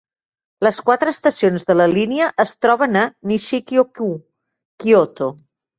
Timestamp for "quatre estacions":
0.87-1.67